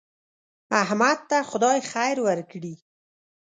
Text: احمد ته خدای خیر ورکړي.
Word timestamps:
احمد 0.81 1.19
ته 1.29 1.37
خدای 1.49 1.79
خیر 1.91 2.17
ورکړي. 2.27 2.73